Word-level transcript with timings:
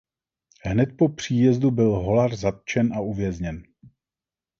Hned 0.63 0.95
po 0.97 1.09
příjezdu 1.09 1.71
byl 1.71 1.91
Hollar 1.95 2.35
zatčen 2.35 2.93
a 2.93 2.99
uvězněn. 3.01 3.63